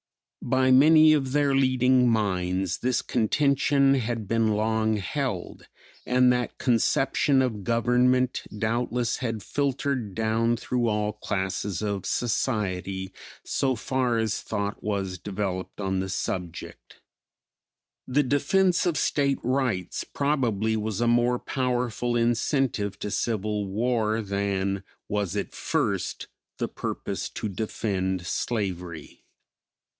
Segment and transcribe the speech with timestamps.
[0.43, 5.67] By many of their leading minds this contention had been long held,
[6.07, 13.13] and that conception of government doubtless had filtered down through all classes of society
[13.45, 16.99] so far as thought was developed on the subject.
[18.07, 24.81] The defense of State rights probably was a more powerful incentive to civil war than
[25.07, 26.27] was at first
[26.57, 29.19] the purpose to defend slavery.